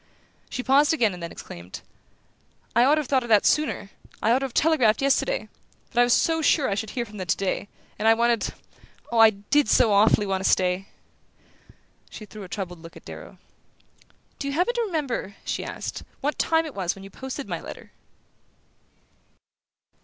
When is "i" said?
2.75-2.85, 4.19-4.31, 6.01-6.03, 6.67-6.73, 8.07-8.15, 9.19-9.29